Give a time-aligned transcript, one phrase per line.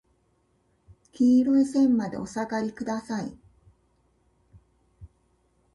[1.13, 3.37] 黄色い線までお下りください。